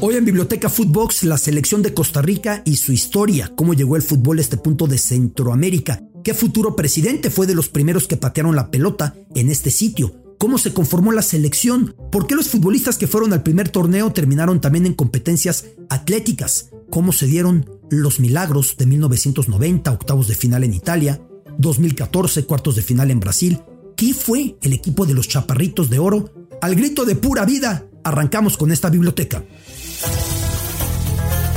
[0.00, 4.02] Hoy en Biblioteca Footbox, la selección de Costa Rica y su historia, cómo llegó el
[4.02, 8.54] fútbol a este punto de Centroamérica, qué futuro presidente fue de los primeros que patearon
[8.54, 13.08] la pelota en este sitio, cómo se conformó la selección, por qué los futbolistas que
[13.08, 18.86] fueron al primer torneo terminaron también en competencias atléticas, cómo se dieron los milagros de
[18.86, 21.20] 1990, octavos de final en Italia,
[21.58, 23.58] 2014, cuartos de final en Brasil,
[23.96, 28.56] qué fue el equipo de los Chaparritos de Oro, al grito de pura vida, arrancamos
[28.56, 29.42] con esta biblioteca.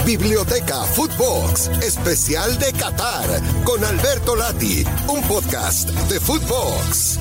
[0.06, 7.20] Biblioteca Footbox, especial de Qatar, con Alberto Lati, un podcast de Footbox.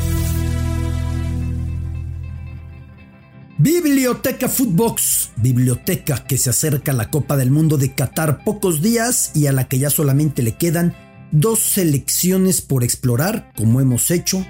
[3.59, 9.33] Biblioteca Footbox, biblioteca que se acerca a la Copa del Mundo de Qatar pocos días
[9.35, 10.97] y a la que ya solamente le quedan
[11.31, 14.45] dos selecciones por explorar, como hemos hecho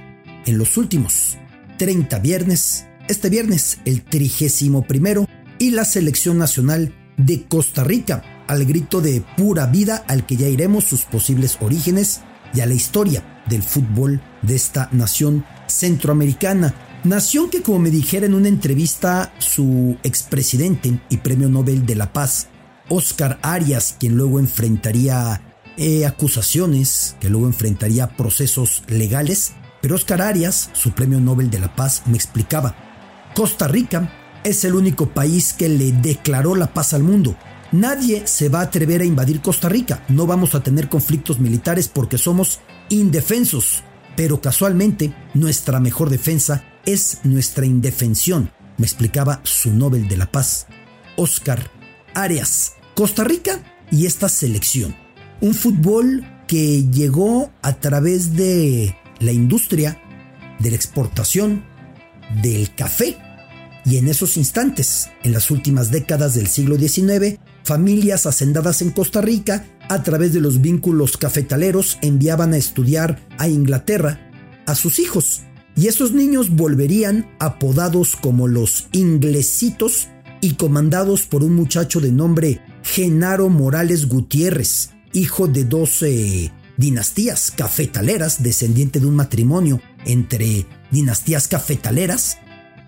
[0.46, 1.36] en los últimos
[1.78, 2.86] 30 viernes.
[3.08, 5.26] Este viernes, el trigésimo primero,
[5.60, 10.48] y la selección nacional de Costa Rica, al grito de pura vida al que ya
[10.48, 12.22] iremos sus posibles orígenes
[12.54, 16.74] y a la historia del fútbol de esta nación centroamericana.
[17.04, 22.12] Nación que, como me dijera en una entrevista su expresidente y premio Nobel de la
[22.12, 22.48] Paz,
[22.88, 25.42] Oscar Arias, quien luego enfrentaría
[25.76, 31.76] eh, acusaciones, que luego enfrentaría procesos legales, pero Oscar Arias, su premio Nobel de la
[31.76, 32.74] Paz, me explicaba,
[33.34, 37.36] Costa Rica es el único país que le declaró la paz al mundo.
[37.72, 40.04] Nadie se va a atrever a invadir Costa Rica.
[40.08, 43.84] No vamos a tener conflictos militares porque somos indefensos.
[44.16, 50.66] Pero casualmente, nuestra mejor defensa es nuestra indefensión, me explicaba su Nobel de la Paz,
[51.16, 51.70] Oscar
[52.14, 52.74] Arias.
[52.94, 54.94] Costa Rica y esta selección.
[55.40, 60.02] Un fútbol que llegó a través de la industria,
[60.58, 61.64] de la exportación,
[62.42, 63.16] del café
[63.90, 69.20] y en esos instantes, en las últimas décadas del siglo XIX, familias hacendadas en Costa
[69.20, 74.30] Rica, a través de los vínculos cafetaleros, enviaban a estudiar a Inglaterra
[74.66, 75.40] a sus hijos.
[75.74, 80.06] Y esos niños volverían apodados como los inglesitos
[80.40, 88.40] y comandados por un muchacho de nombre Genaro Morales Gutiérrez, hijo de doce dinastías cafetaleras,
[88.40, 92.38] descendiente de un matrimonio entre dinastías cafetaleras,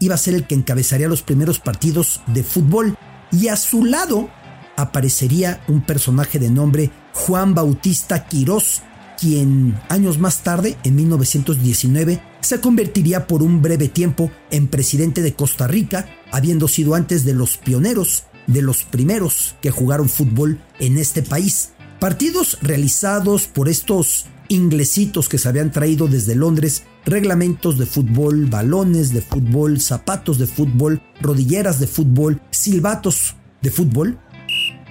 [0.03, 2.97] iba a ser el que encabezaría los primeros partidos de fútbol
[3.31, 4.29] y a su lado
[4.77, 8.83] aparecería un personaje de nombre Juan Bautista Quirós,
[9.21, 15.35] quien años más tarde, en 1919, se convertiría por un breve tiempo en presidente de
[15.35, 20.99] Costa Rica, habiendo sido antes de los pioneros, de los primeros que jugaron fútbol en
[20.99, 21.75] este país.
[22.01, 29.13] Partidos realizados por estos inglesitos que se habían traído desde Londres reglamentos de fútbol, balones
[29.13, 34.19] de fútbol, zapatos de fútbol, rodilleras de fútbol, silbatos de fútbol.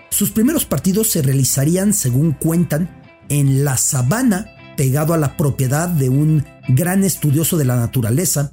[0.09, 2.89] Sus primeros partidos se realizarían, según cuentan,
[3.29, 8.51] en la sabana, pegado a la propiedad de un gran estudioso de la naturaleza,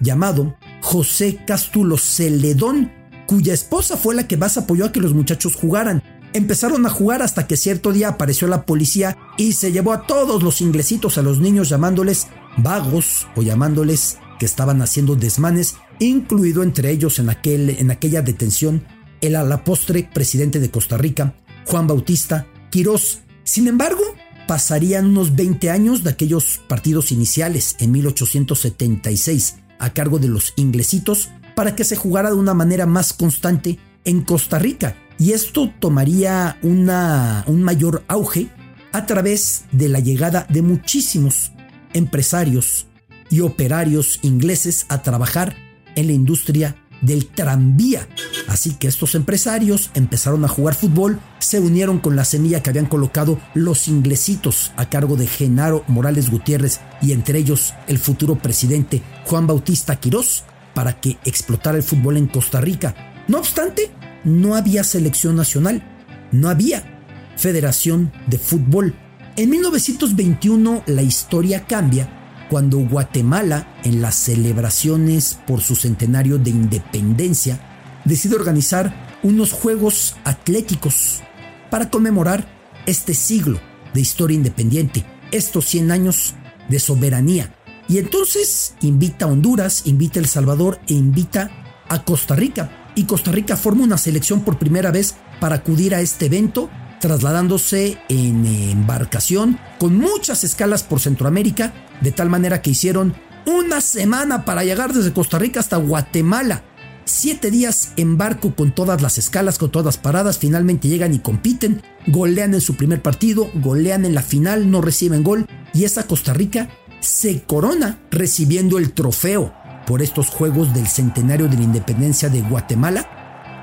[0.00, 2.92] llamado José Cástulo Celedón,
[3.26, 6.02] cuya esposa fue la que más apoyó a que los muchachos jugaran.
[6.34, 10.42] Empezaron a jugar hasta que cierto día apareció la policía y se llevó a todos
[10.42, 12.26] los inglesitos a los niños llamándoles
[12.56, 18.84] vagos o llamándoles que estaban haciendo desmanes, incluido entre ellos en, aquel, en aquella detención
[19.20, 21.34] el a la postre presidente de Costa Rica,
[21.66, 23.20] Juan Bautista Quirós.
[23.44, 24.02] Sin embargo,
[24.48, 31.30] pasarían unos 20 años de aquellos partidos iniciales en 1876 a cargo de los inglesitos
[31.54, 36.58] para que se jugara de una manera más constante en Costa Rica y esto tomaría
[36.62, 38.48] una, un mayor auge
[38.92, 41.51] a través de la llegada de muchísimos
[41.94, 42.86] empresarios
[43.30, 45.56] y operarios ingleses a trabajar
[45.94, 48.08] en la industria del tranvía.
[48.48, 52.86] Así que estos empresarios empezaron a jugar fútbol, se unieron con la semilla que habían
[52.86, 59.02] colocado los inglesitos a cargo de Genaro Morales Gutiérrez y entre ellos el futuro presidente
[59.24, 60.44] Juan Bautista Quirós
[60.74, 62.94] para que explotara el fútbol en Costa Rica.
[63.28, 63.90] No obstante,
[64.24, 65.82] no había selección nacional,
[66.30, 66.92] no había
[67.36, 68.94] Federación de Fútbol.
[69.34, 77.58] En 1921 la historia cambia cuando Guatemala, en las celebraciones por su centenario de independencia,
[78.04, 81.22] decide organizar unos Juegos Atléticos
[81.70, 82.46] para conmemorar
[82.84, 83.58] este siglo
[83.94, 86.34] de historia independiente, estos 100 años
[86.68, 87.54] de soberanía.
[87.88, 91.50] Y entonces invita a Honduras, invita a El Salvador e invita
[91.88, 96.02] a Costa Rica y Costa Rica forma una selección por primera vez para acudir a
[96.02, 96.68] este evento,
[97.02, 103.12] trasladándose en embarcación con muchas escalas por Centroamérica, de tal manera que hicieron
[103.44, 106.62] una semana para llegar desde Costa Rica hasta Guatemala.
[107.04, 111.18] Siete días en barco con todas las escalas, con todas las paradas, finalmente llegan y
[111.18, 116.06] compiten, golean en su primer partido, golean en la final, no reciben gol y esa
[116.06, 116.68] Costa Rica
[117.00, 119.52] se corona recibiendo el trofeo
[119.88, 123.21] por estos Juegos del Centenario de la Independencia de Guatemala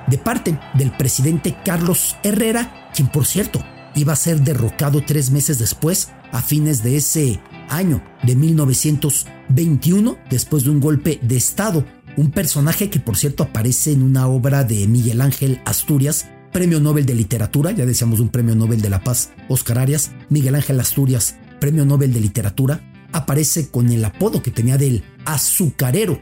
[0.09, 3.63] de parte del presidente Carlos Herrera, quien por cierto
[3.95, 7.39] iba a ser derrocado tres meses después, a fines de ese
[7.69, 11.85] año de 1921, después de un golpe de Estado.
[12.17, 17.05] Un personaje que por cierto aparece en una obra de Miguel Ángel Asturias, Premio Nobel
[17.05, 21.35] de Literatura, ya decíamos un Premio Nobel de la Paz, Oscar Arias, Miguel Ángel Asturias,
[21.59, 22.81] Premio Nobel de Literatura,
[23.11, 26.19] aparece con el apodo que tenía del azucarero.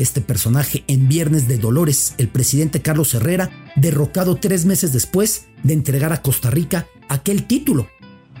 [0.00, 5.74] Este personaje en Viernes de Dolores, el presidente Carlos Herrera, derrocado tres meses después de
[5.74, 7.86] entregar a Costa Rica aquel título.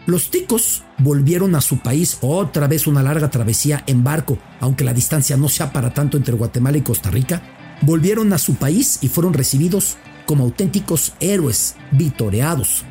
[0.06, 4.94] Los ticos volvieron a su país otra vez una larga travesía en barco, aunque la
[4.94, 7.42] distancia no sea para tanto entre Guatemala y Costa Rica,
[7.82, 12.86] volvieron a su país y fueron recibidos como auténticos héroes, vitoreados,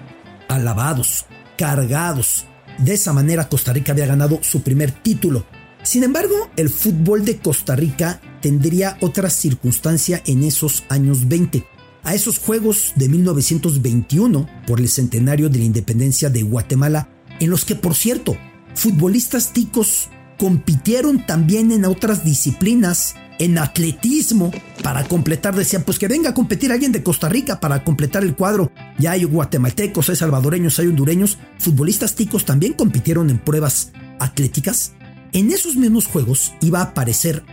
[0.48, 1.26] alabados,
[1.58, 2.46] cargados.
[2.78, 5.48] De esa manera Costa Rica había ganado su primer título.
[5.82, 11.66] Sin embargo, el fútbol de Costa Rica tendría otra circunstancia en esos años 20
[12.04, 17.10] a esos Juegos de 1921 por el centenario de la independencia de Guatemala,
[17.40, 18.38] en los que, por cierto,
[18.74, 24.52] futbolistas ticos compitieron también en otras disciplinas, en atletismo,
[24.84, 28.36] para completar, decían, pues que venga a competir alguien de Costa Rica para completar el
[28.36, 28.72] cuadro.
[28.98, 34.94] Ya hay guatemaltecos, hay salvadoreños, hay hondureños, futbolistas ticos también compitieron en pruebas atléticas.
[35.32, 37.44] En esos mismos juegos iba a aparecer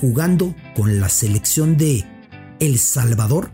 [0.00, 2.04] jugando con la selección de
[2.60, 3.50] El Salvador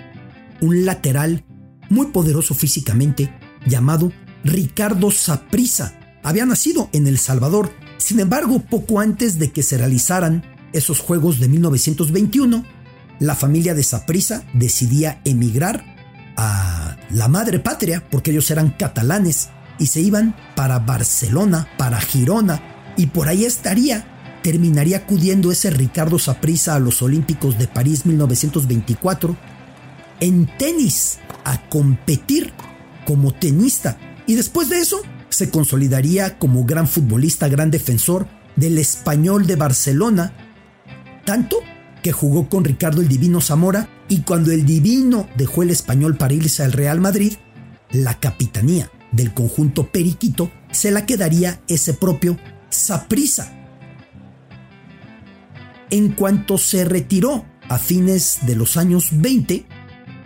[0.61, 1.45] un lateral
[1.89, 3.33] muy poderoso físicamente
[3.67, 4.13] llamado
[4.45, 5.99] Ricardo Saprisa.
[6.23, 11.41] Había nacido en El Salvador, sin embargo, poco antes de que se realizaran esos Juegos
[11.41, 12.65] de 1921,
[13.19, 15.85] la familia de Saprisa decidía emigrar
[16.37, 22.95] a la madre patria, porque ellos eran catalanes, y se iban para Barcelona, para Girona,
[22.97, 24.10] y por ahí estaría,
[24.43, 29.37] terminaría acudiendo ese Ricardo Saprisa a los Olímpicos de París 1924
[30.21, 32.53] en tenis a competir
[33.05, 38.27] como tenista y después de eso se consolidaría como gran futbolista, gran defensor
[38.57, 40.33] del español de Barcelona,
[41.25, 41.57] tanto
[42.03, 46.35] que jugó con Ricardo el Divino Zamora y cuando el Divino dejó el español para
[46.35, 47.35] irse al Real Madrid,
[47.93, 52.39] la capitanía del conjunto Periquito se la quedaría ese propio
[52.69, 53.60] Saprisa.
[55.91, 59.67] En cuanto se retiró a fines de los años 20,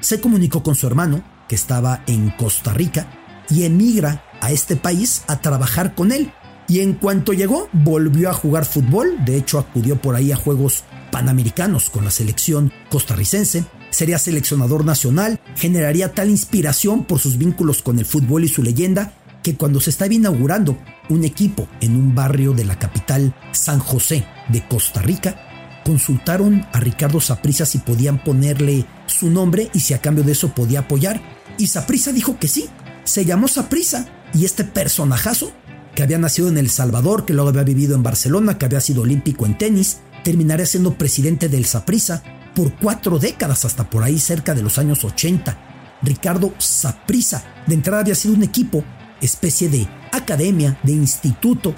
[0.00, 3.06] se comunicó con su hermano, que estaba en Costa Rica,
[3.48, 6.32] y emigra a este país a trabajar con él.
[6.68, 10.84] Y en cuanto llegó, volvió a jugar fútbol, de hecho acudió por ahí a Juegos
[11.10, 17.98] Panamericanos con la selección costarricense, sería seleccionador nacional, generaría tal inspiración por sus vínculos con
[17.98, 20.76] el fútbol y su leyenda, que cuando se estaba inaugurando
[21.10, 25.43] un equipo en un barrio de la capital San José de Costa Rica,
[25.84, 30.54] consultaron a Ricardo Saprisa si podían ponerle su nombre y si a cambio de eso
[30.54, 31.20] podía apoyar.
[31.58, 32.68] Y Saprisa dijo que sí.
[33.04, 35.52] Se llamó Saprisa y este personajazo,
[35.94, 39.02] que había nacido en El Salvador, que luego había vivido en Barcelona, que había sido
[39.02, 42.22] olímpico en tenis, terminaría siendo presidente del Saprisa
[42.54, 45.98] por cuatro décadas, hasta por ahí cerca de los años 80.
[46.02, 48.84] Ricardo Saprisa, de entrada había sido un equipo,
[49.20, 51.74] especie de academia, de instituto,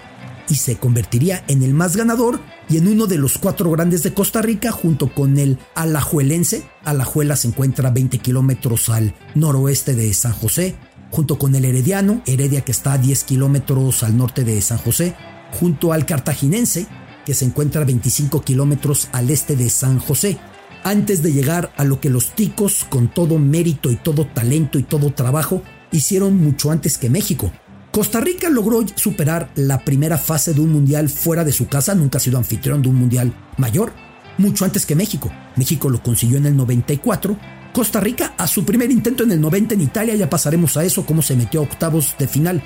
[0.49, 4.15] y se convertiría en el más ganador y en uno de los cuatro grandes de
[4.15, 6.65] Costa Rica junto con el Alajuelense.
[6.85, 10.77] Alajuela se encuentra a 20 kilómetros al noroeste de San José,
[11.11, 15.15] junto con el Herediano, Heredia que está a 10 kilómetros al norte de San José,
[15.59, 16.87] junto al Cartaginense,
[17.25, 20.39] que se encuentra a 25 kilómetros al este de San José,
[20.85, 24.85] antes de llegar a lo que los ticos, con todo mérito y todo talento y
[24.85, 27.51] todo trabajo, hicieron mucho antes que México,
[27.97, 32.19] Costa Rica logró superar la primera fase de un mundial fuera de su casa, nunca
[32.19, 33.95] ha sido anfitrión de un mundial mayor,
[34.37, 35.33] mucho antes que México.
[35.57, 37.39] México lo consiguió en el 94.
[37.73, 41.07] Costa Rica a su primer intento en el 90 en Italia, ya pasaremos a eso,
[41.07, 42.63] cómo se metió a octavos de final.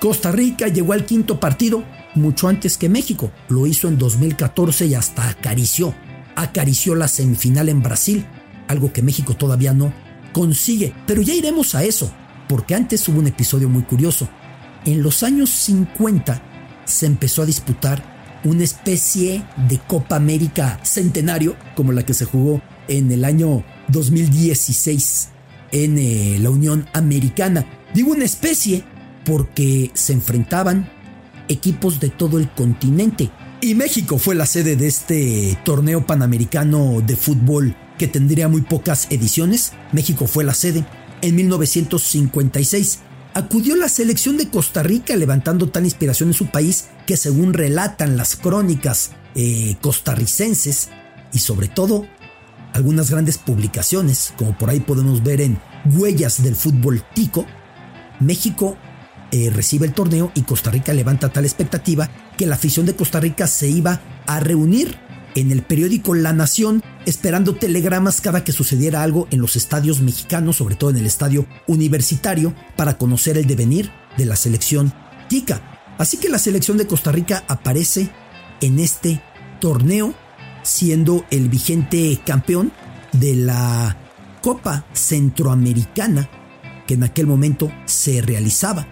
[0.00, 1.82] Costa Rica llegó al quinto partido
[2.14, 5.92] mucho antes que México, lo hizo en 2014 y hasta acarició,
[6.36, 8.24] acarició la semifinal en Brasil,
[8.68, 9.92] algo que México todavía no
[10.32, 10.94] consigue.
[11.04, 12.12] Pero ya iremos a eso,
[12.48, 14.28] porque antes hubo un episodio muy curioso.
[14.84, 16.42] En los años 50
[16.84, 22.62] se empezó a disputar una especie de Copa América centenario, como la que se jugó
[22.88, 25.28] en el año 2016
[25.72, 27.66] en eh, la Unión Americana.
[27.94, 28.84] Digo una especie
[29.24, 30.90] porque se enfrentaban
[31.48, 33.30] equipos de todo el continente.
[33.60, 39.08] Y México fue la sede de este torneo panamericano de fútbol que tendría muy pocas
[39.10, 39.72] ediciones.
[39.92, 40.86] México fue la sede.
[41.20, 43.00] En 1956
[43.34, 48.16] acudió la selección de Costa Rica levantando tal inspiración en su país que según relatan
[48.16, 50.88] las crónicas eh, costarricenses
[51.32, 52.06] y sobre todo
[52.72, 57.46] algunas grandes publicaciones, como por ahí podemos ver en Huellas del Fútbol Tico,
[58.20, 58.76] México
[59.30, 63.20] eh, recibe el torneo y Costa Rica levanta tal expectativa que la afición de Costa
[63.20, 65.07] Rica se iba a reunir
[65.40, 70.56] en el periódico La Nación esperando telegramas cada que sucediera algo en los estadios mexicanos,
[70.56, 74.92] sobre todo en el estadio universitario, para conocer el devenir de la selección
[75.28, 75.94] tica.
[75.98, 78.10] Así que la selección de Costa Rica aparece
[78.60, 79.22] en este
[79.60, 80.14] torneo
[80.62, 82.72] siendo el vigente campeón
[83.12, 83.96] de la
[84.42, 86.28] Copa Centroamericana
[86.86, 88.86] que en aquel momento se realizaba.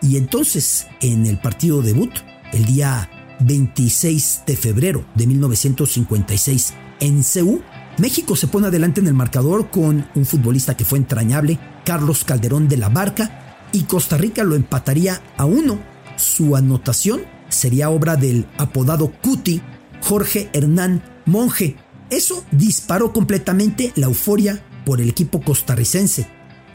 [0.00, 2.12] Y entonces, en el partido debut,
[2.52, 3.08] el día
[3.44, 7.62] 26 de febrero de 1956, en Ceú,
[7.98, 12.68] México se pone adelante en el marcador con un futbolista que fue entrañable, Carlos Calderón
[12.68, 15.80] de la Barca, y Costa Rica lo empataría a uno.
[16.16, 19.62] Su anotación sería obra del apodado Cuti,
[20.02, 21.76] Jorge Hernán Monje.
[22.10, 26.28] Eso disparó completamente la euforia por el equipo costarricense.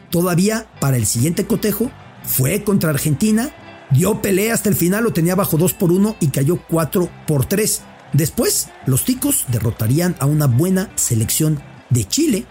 [0.09, 1.91] Todavía para el siguiente cotejo
[2.23, 3.49] fue contra Argentina,
[3.91, 7.45] dio pelea hasta el final, lo tenía bajo 2 por 1 y cayó 4 por
[7.45, 7.81] 3.
[8.13, 12.45] Después, los ticos derrotarían a una buena selección de Chile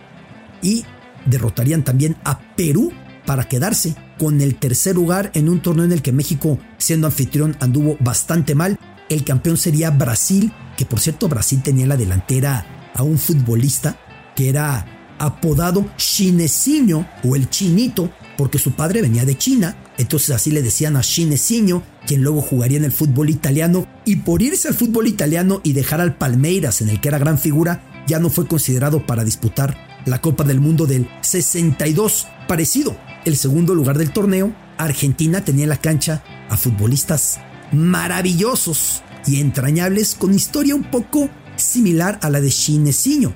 [0.62, 0.85] y
[1.25, 2.93] derrotarían también a Perú
[3.25, 7.57] para quedarse con el tercer lugar en un torneo en el que México, siendo anfitrión,
[7.61, 8.78] anduvo bastante mal.
[9.09, 13.97] El campeón sería Brasil que por cierto Brasil tenía en la delantera a un futbolista
[14.35, 20.50] que era apodado Chinesiño o el Chinito, porque su padre venía de China, entonces así
[20.50, 24.75] le decían a Chinesiño, quien luego jugaría en el fútbol italiano, y por irse al
[24.75, 28.46] fútbol italiano y dejar al Palmeiras, en el que era gran figura, ya no fue
[28.46, 32.26] considerado para disputar la Copa del Mundo del 62.
[32.46, 37.40] Parecido, el segundo lugar del torneo, Argentina tenía en la cancha a futbolistas
[37.73, 43.35] maravillosos, y entrañables con historia un poco similar a la de Chinesiño.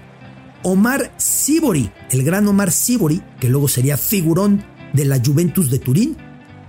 [0.63, 6.17] Omar Sibori, el gran Omar Sibori, que luego sería figurón de la Juventus de Turín,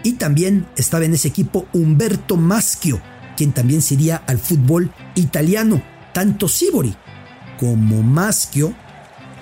[0.03, 3.01] y también estaba en ese equipo Humberto Maschio,
[3.37, 5.81] quien también sería al fútbol italiano.
[6.13, 6.95] Tanto Sibori
[7.59, 8.73] como Maschio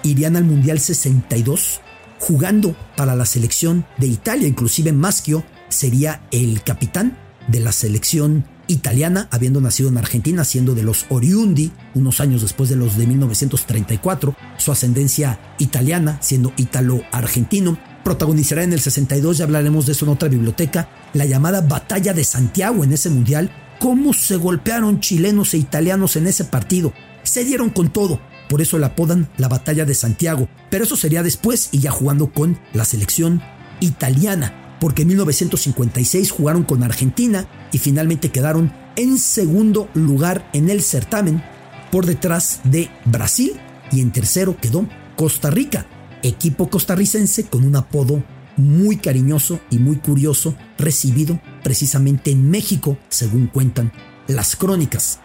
[0.03, 1.82] irían al Mundial 62
[2.20, 4.48] jugando para la selección de Italia.
[4.48, 10.83] Inclusive Maschio sería el capitán de la selección italiana, habiendo nacido en Argentina, siendo de
[10.83, 17.77] los Oriundi, unos años después de los de 1934, su ascendencia italiana, siendo ítalo-argentino.
[18.03, 22.23] Protagonizará en el 62, ya hablaremos de eso en otra biblioteca, la llamada Batalla de
[22.23, 26.93] Santiago en ese mundial, cómo se golpearon chilenos e italianos en ese partido.
[27.23, 31.23] Se dieron con todo, por eso la apodan la Batalla de Santiago, pero eso sería
[31.23, 33.41] después y ya jugando con la selección
[33.81, 40.81] italiana porque en 1956 jugaron con Argentina y finalmente quedaron en segundo lugar en el
[40.81, 41.43] certamen
[41.91, 43.53] por detrás de Brasil
[43.91, 45.86] y en tercero quedó Costa Rica,
[46.24, 48.24] equipo costarricense con un apodo
[48.57, 53.91] muy cariñoso y muy curioso recibido precisamente en México, según cuentan
[54.27, 55.19] las crónicas.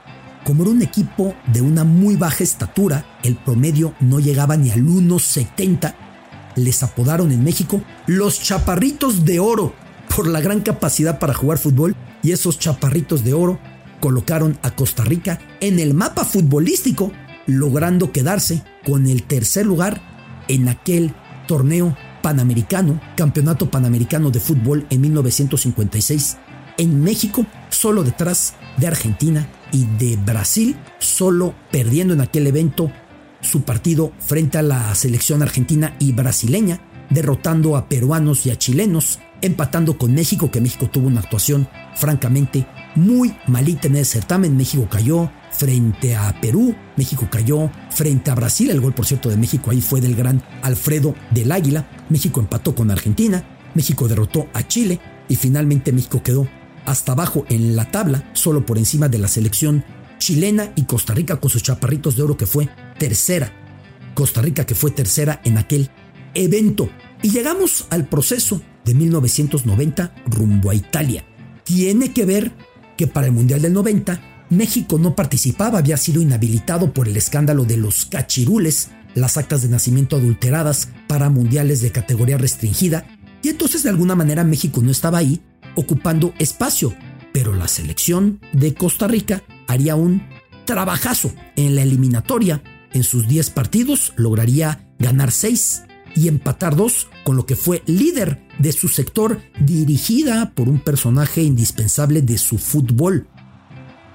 [0.44, 4.84] Como era un equipo de una muy baja estatura, el promedio no llegaba ni al
[4.84, 5.94] 1,70
[6.56, 9.74] les apodaron en México los chaparritos de oro
[10.14, 13.58] por la gran capacidad para jugar fútbol y esos chaparritos de oro
[14.00, 17.10] colocaron a Costa Rica en el mapa futbolístico,
[17.46, 20.00] logrando quedarse con el tercer lugar
[20.48, 21.14] en aquel
[21.46, 26.36] torneo panamericano, campeonato panamericano de fútbol en 1956
[26.78, 32.90] en México, solo detrás de Argentina y de Brasil, solo perdiendo en aquel evento
[33.44, 39.18] su partido frente a la selección argentina y brasileña, derrotando a peruanos y a chilenos,
[39.42, 44.56] empatando con México, que México tuvo una actuación francamente muy malita en el certamen.
[44.56, 49.36] México cayó frente a Perú, México cayó frente a Brasil, el gol por cierto de
[49.36, 54.66] México ahí fue del gran Alfredo del Águila, México empató con Argentina, México derrotó a
[54.66, 56.48] Chile y finalmente México quedó
[56.84, 59.84] hasta abajo en la tabla, solo por encima de la selección
[60.24, 63.52] chilena y Costa Rica con sus chaparritos de oro que fue tercera.
[64.14, 65.90] Costa Rica que fue tercera en aquel
[66.32, 66.88] evento.
[67.22, 71.26] Y llegamos al proceso de 1990 rumbo a Italia.
[71.64, 72.52] Tiene que ver
[72.96, 77.66] que para el Mundial del 90 México no participaba, había sido inhabilitado por el escándalo
[77.66, 83.06] de los cachirules, las actas de nacimiento adulteradas para mundiales de categoría restringida,
[83.42, 85.42] y entonces de alguna manera México no estaba ahí
[85.76, 86.94] ocupando espacio,
[87.32, 90.22] pero la selección de Costa Rica haría un
[90.64, 92.62] trabajazo en la eliminatoria.
[92.92, 98.46] En sus 10 partidos lograría ganar 6 y empatar 2, con lo que fue líder
[98.58, 103.26] de su sector dirigida por un personaje indispensable de su fútbol,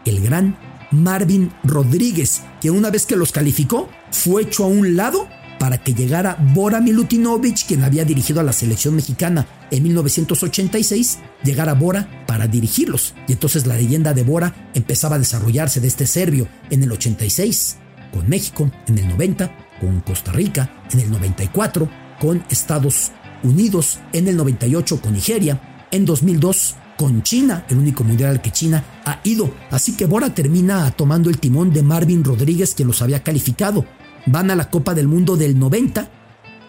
[0.06, 0.58] el gran
[0.91, 5.27] Marvin Rodríguez, que una vez que los calificó fue hecho a un lado
[5.60, 11.74] para que llegara Bora Milutinovic, quien había dirigido a la selección mexicana en 1986, llegara
[11.74, 13.13] Bora para dirigirlos.
[13.28, 17.78] Y entonces la leyenda de Bora empezaba a desarrollarse de este serbio en el 86
[18.12, 21.89] con México, en el 90 con Costa Rica, en el 94
[22.20, 23.12] con Estados
[23.44, 28.51] Unidos, en el 98 con Nigeria, en 2002 con China, el único mundial al que
[28.51, 29.54] China ha ido.
[29.72, 33.86] Así que Bora termina tomando el timón de Marvin Rodríguez, que los había calificado
[34.25, 36.09] van a la Copa del Mundo del 90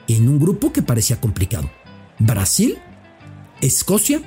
[0.08, 1.70] en un grupo que parecía complicado.
[2.18, 2.78] Brasil,
[3.60, 4.20] Escocia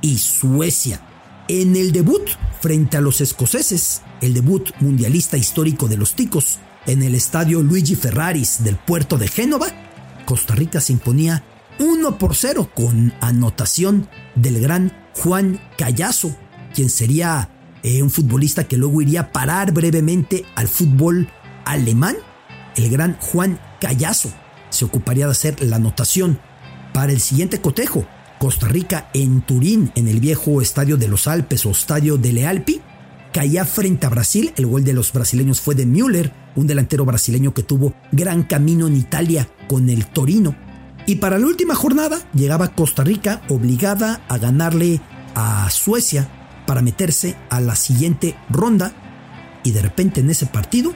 [0.00, 1.00] y Suecia.
[1.48, 2.28] En el debut
[2.60, 7.96] frente a los escoceses, el debut mundialista histórico de los ticos, en el estadio Luigi
[7.96, 9.66] Ferraris del puerto de Génova,
[10.24, 11.44] Costa Rica se imponía
[11.78, 16.36] 1 por 0 con anotación del gran Juan Callazo,
[16.74, 17.50] quien sería
[17.82, 21.28] eh, un futbolista que luego iría a parar brevemente al fútbol
[21.64, 22.16] alemán
[22.76, 24.30] el gran Juan Callazo
[24.70, 26.38] se ocuparía de hacer la anotación
[26.92, 28.06] para el siguiente cotejo.
[28.38, 32.82] Costa Rica en Turín, en el viejo estadio de los Alpes o estadio de Lealpi,
[33.32, 34.52] caía frente a Brasil.
[34.56, 38.86] El gol de los brasileños fue de Müller, un delantero brasileño que tuvo gran camino
[38.86, 40.54] en Italia con el Torino.
[41.06, 45.00] Y para la última jornada llegaba Costa Rica obligada a ganarle
[45.34, 46.28] a Suecia
[46.66, 48.92] para meterse a la siguiente ronda.
[49.64, 50.94] Y de repente en ese partido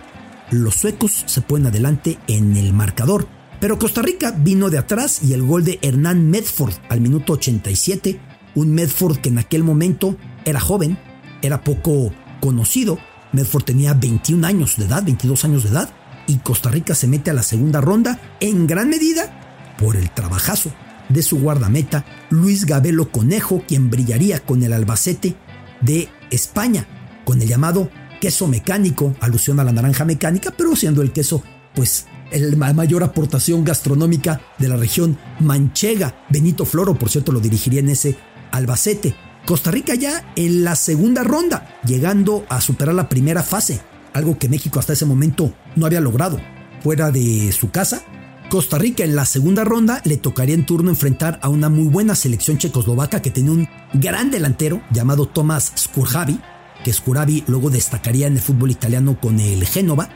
[0.51, 3.27] los suecos se ponen adelante en el marcador.
[3.61, 8.19] Pero Costa Rica vino de atrás y el gol de Hernán Medford al minuto 87,
[8.55, 10.99] un Medford que en aquel momento era joven,
[11.43, 12.99] era poco conocido.
[13.33, 15.91] Medford tenía 21 años de edad, 22 años de edad,
[16.27, 20.73] y Costa Rica se mete a la segunda ronda en gran medida por el trabajazo
[21.09, 25.37] de su guardameta Luis Gabelo Conejo, quien brillaría con el Albacete
[25.81, 26.87] de España,
[27.25, 31.43] con el llamado queso mecánico, alusión a la naranja mecánica, pero siendo el queso,
[31.75, 36.25] pues, la mayor aportación gastronómica de la región manchega.
[36.29, 38.17] Benito Floro, por cierto, lo dirigiría en ese
[38.53, 39.17] Albacete.
[39.47, 43.81] Costa Rica ya en la segunda ronda, llegando a superar la primera fase,
[44.13, 46.41] algo que México hasta ese momento no había logrado.
[46.83, 48.03] Fuera de su casa,
[48.49, 52.15] Costa Rica en la segunda ronda le tocaría en turno enfrentar a una muy buena
[52.15, 56.41] selección checoslovaca que tenía un gran delantero llamado Tomás Skurjavi,
[56.85, 60.09] que Scuravi luego destacaría en el fútbol italiano con el Génova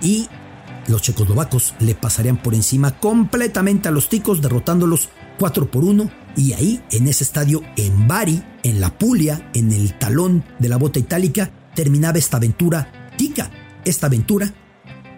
[0.00, 0.28] y
[0.88, 6.52] los checoslovacos le pasarían por encima completamente a los ticos derrotándolos 4 por 1 y
[6.52, 10.98] ahí en ese estadio en Bari, en la Puglia, en el talón de la bota
[10.98, 13.50] itálica, terminaba esta aventura tica,
[13.84, 14.52] esta aventura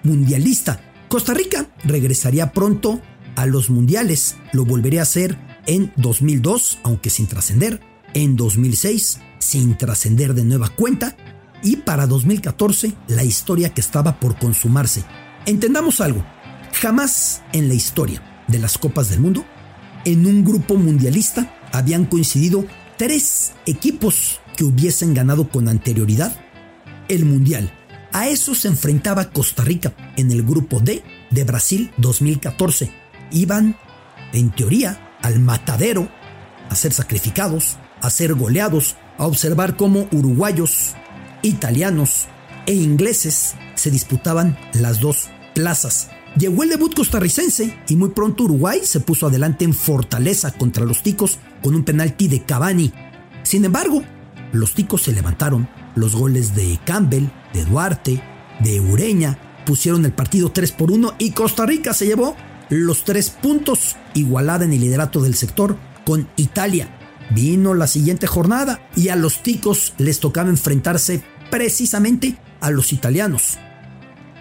[0.02, 0.80] mundialista.
[1.09, 3.00] Costa Rica regresaría pronto
[3.35, 7.80] a los mundiales, lo volvería a hacer en 2002, aunque sin trascender,
[8.14, 11.16] en 2006 sin trascender de nueva cuenta
[11.62, 15.04] y para 2014 la historia que estaba por consumarse.
[15.46, 16.24] Entendamos algo,
[16.72, 19.44] jamás en la historia de las Copas del Mundo,
[20.04, 22.64] en un grupo mundialista habían coincidido
[22.96, 26.37] tres equipos que hubiesen ganado con anterioridad
[27.09, 27.72] el Mundial.
[28.12, 32.90] A eso se enfrentaba Costa Rica en el grupo D de Brasil 2014.
[33.30, 33.76] Iban,
[34.32, 36.09] en teoría, al matadero
[36.68, 40.94] a ser sacrificados, a ser goleados, a observar cómo uruguayos,
[41.42, 42.26] italianos
[42.66, 46.11] e ingleses se disputaban las dos plazas.
[46.37, 51.02] Llegó el debut costarricense y muy pronto Uruguay se puso adelante en Fortaleza contra los
[51.02, 52.92] ticos con un penalti de Cavani.
[53.42, 54.02] Sin embargo,
[54.52, 58.22] los ticos se levantaron, los goles de Campbell, de Duarte,
[58.61, 62.37] de Ureña pusieron el partido 3 por 1 y Costa Rica se llevó
[62.68, 66.88] los tres puntos, igualada en el liderato del sector con Italia.
[67.30, 73.58] Vino la siguiente jornada y a los ticos les tocaba enfrentarse precisamente a los italianos.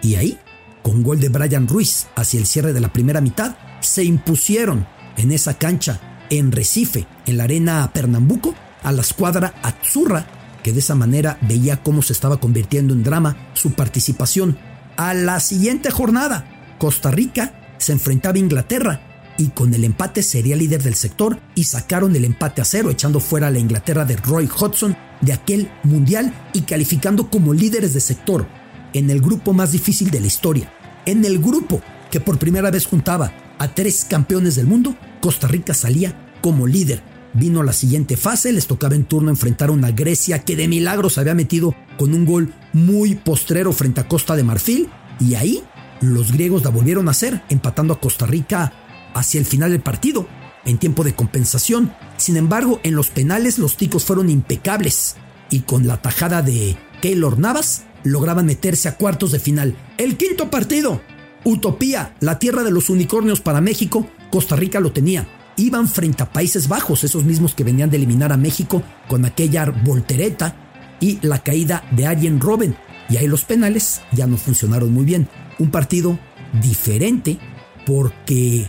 [0.02, 0.38] Y ahí,
[0.82, 5.32] con gol de Brian Ruiz hacia el cierre de la primera mitad, se impusieron en
[5.32, 10.26] esa cancha en Recife, en la arena Pernambuco, a la escuadra Azzurra,
[10.62, 14.58] que de esa manera veía cómo se estaba convirtiendo en drama su participación.
[14.96, 20.56] A la siguiente jornada, Costa Rica se enfrentaba a Inglaterra y con el empate sería
[20.56, 24.16] líder del sector y sacaron el empate a cero echando fuera a la Inglaterra de
[24.16, 28.46] Roy Hodgson de aquel mundial y calificando como líderes de sector
[28.92, 30.72] en el grupo más difícil de la historia.
[31.04, 35.74] En el grupo que por primera vez juntaba a tres campeones del mundo, Costa Rica
[35.74, 37.02] salía como líder.
[37.34, 41.10] Vino la siguiente fase, les tocaba en turno enfrentar a una Grecia que de milagro
[41.10, 44.88] se había metido con un gol muy postrero frente a Costa de Marfil
[45.20, 45.62] y ahí
[46.00, 48.72] los griegos la volvieron a hacer, empatando a Costa Rica
[49.18, 50.26] hacia el final del partido,
[50.64, 51.92] en tiempo de compensación.
[52.16, 55.16] Sin embargo, en los penales los ticos fueron impecables
[55.50, 59.76] y con la tajada de Keylor Navas lograban meterse a cuartos de final.
[59.98, 61.00] El quinto partido.
[61.44, 65.28] Utopía, la tierra de los unicornios para México, Costa Rica lo tenía.
[65.56, 69.64] Iban frente a Países Bajos, esos mismos que venían de eliminar a México con aquella
[69.66, 70.56] voltereta
[71.00, 72.76] y la caída de Arjen Robben.
[73.08, 75.28] Y ahí los penales ya no funcionaron muy bien.
[75.58, 76.18] Un partido
[76.60, 77.38] diferente
[77.86, 78.68] porque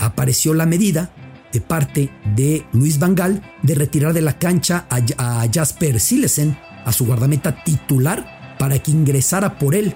[0.00, 1.10] apareció la medida
[1.52, 7.06] de parte de Luis Vangal de retirar de la cancha a, Jasper Silesen, a su
[7.06, 9.94] guardameta titular, para que ingresara por él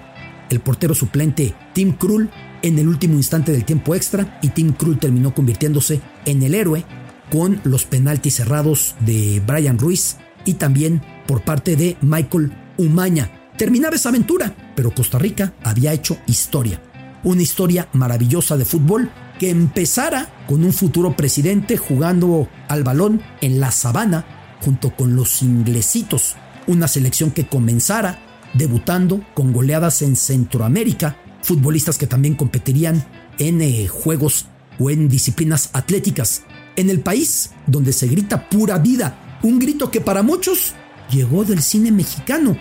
[0.49, 2.29] el portero suplente Tim Krul
[2.61, 6.83] en el último instante del tiempo extra y Tim Krul terminó convirtiéndose en el héroe
[7.31, 13.31] con los penaltis cerrados de Brian Ruiz y también por parte de Michael Umaña.
[13.57, 16.81] Terminaba esa aventura, pero Costa Rica había hecho historia.
[17.23, 19.09] Una historia maravillosa de fútbol
[19.39, 25.41] que empezara con un futuro presidente jugando al balón en la sabana junto con los
[25.41, 26.35] inglesitos.
[26.67, 28.19] Una selección que comenzara
[28.53, 33.05] debutando con goleadas en Centroamérica, futbolistas que también competirían
[33.37, 34.47] en eh, juegos
[34.79, 36.43] o en disciplinas atléticas.
[36.75, 40.73] En el país donde se grita pura vida, un grito que para muchos
[41.11, 42.57] llegó del cine mexicano,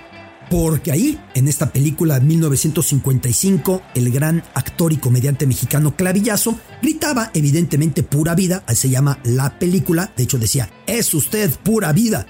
[0.50, 7.30] porque ahí, en esta película de 1955, el gran actor y comediante mexicano Clavillazo gritaba
[7.34, 12.26] evidentemente pura vida, se llama la película, de hecho decía, es usted pura vida.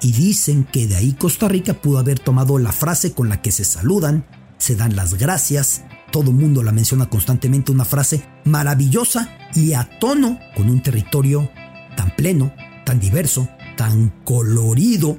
[0.00, 3.52] Y dicen que de ahí Costa Rica pudo haber tomado la frase con la que
[3.52, 4.26] se saludan,
[4.58, 10.38] se dan las gracias, todo mundo la menciona constantemente, una frase maravillosa y a tono
[10.56, 11.50] con un territorio
[11.96, 12.52] tan pleno,
[12.84, 15.18] tan diverso, tan colorido,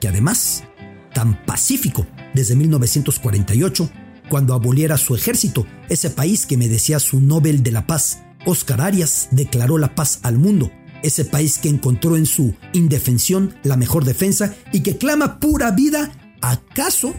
[0.00, 0.64] que además
[1.12, 3.90] tan pacífico desde 1948,
[4.28, 8.80] cuando aboliera su ejército, ese país que me decía su Nobel de la Paz, Oscar
[8.80, 10.70] Arias, declaró la paz al mundo,
[11.02, 16.12] ese país que encontró en su indefensión la mejor defensa y que clama pura vida,
[16.40, 17.14] acaso,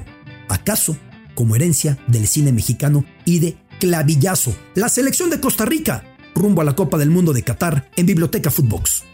[0.49, 0.97] acaso,
[1.35, 6.03] como herencia del cine mexicano y de clavillazo, la selección de Costa Rica,
[6.35, 9.10] rumbo a la Copa del Mundo de Qatar en Biblioteca Footbox.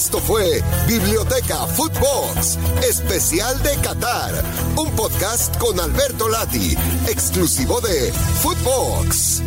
[0.00, 2.56] Esto fue Biblioteca Footbox,
[2.88, 4.44] especial de Qatar,
[4.76, 6.76] un podcast con Alberto Lati,
[7.08, 9.42] exclusivo de Footbox.